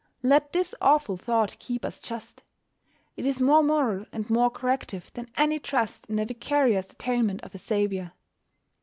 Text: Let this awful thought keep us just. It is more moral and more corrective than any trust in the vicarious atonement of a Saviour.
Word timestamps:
Let 0.23 0.51
this 0.51 0.73
awful 0.81 1.15
thought 1.15 1.55
keep 1.59 1.85
us 1.85 1.99
just. 1.99 2.41
It 3.15 3.23
is 3.23 3.39
more 3.39 3.61
moral 3.61 4.07
and 4.11 4.27
more 4.31 4.49
corrective 4.49 5.13
than 5.13 5.29
any 5.37 5.59
trust 5.59 6.07
in 6.07 6.15
the 6.15 6.25
vicarious 6.25 6.91
atonement 6.91 7.43
of 7.43 7.53
a 7.53 7.59
Saviour. 7.59 8.11